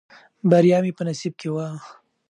بریا 0.49 0.77
مې 0.83 0.91
په 0.97 1.03
نصیب 1.07 1.33
کې 1.39 1.49
وه. 1.53 1.67